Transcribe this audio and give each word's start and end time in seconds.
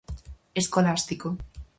Escolástico. 0.61 1.27